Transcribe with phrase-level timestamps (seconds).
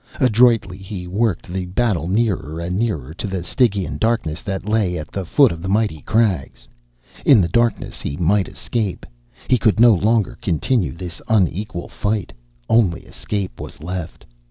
[0.19, 5.11] Adroitly he worked the battle nearer and nearer to the Stygian darkness that lay at
[5.11, 6.67] the foot of the mighty crags.
[7.23, 9.05] In the darkness he might escape.
[9.47, 12.33] He could no longer continue this unequal fight.
[12.67, 14.25] Only escape was left.